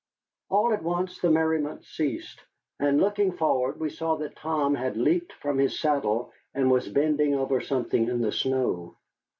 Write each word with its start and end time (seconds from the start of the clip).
All 0.49 0.73
at 0.73 0.81
once 0.81 1.19
the 1.19 1.29
merriment 1.29 1.85
ceased, 1.85 2.39
and 2.79 2.99
looking 2.99 3.33
forward 3.33 3.79
we 3.79 3.91
saw 3.91 4.15
that 4.15 4.35
Tom 4.35 4.73
had 4.73 4.97
leaped 4.97 5.31
from 5.33 5.59
his 5.59 5.79
saddle 5.79 6.33
and 6.55 6.71
was 6.71 6.89
bending 6.89 7.35
over 7.35 7.61
something 7.61 8.07
in 8.07 8.19
the 8.21 8.31
snow. 8.31 8.97